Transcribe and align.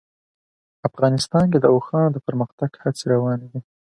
افغانستان 0.89 1.45
کې 1.51 1.59
د 1.61 1.65
اوښانو 1.73 2.13
د 2.13 2.17
پرمختګ 2.27 2.69
هڅې 2.83 3.03
روانې 3.13 3.47
دي. 3.51 3.61